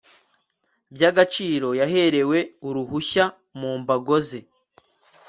[0.93, 3.25] by agaciro yaherewe uruhushya
[3.59, 4.39] mu mbago ze